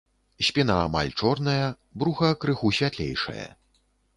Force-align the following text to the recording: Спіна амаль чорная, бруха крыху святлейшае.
Спіна 0.45 0.77
амаль 0.85 1.11
чорная, 1.21 1.67
бруха 2.05 2.33
крыху 2.45 2.73
святлейшае. 2.79 3.45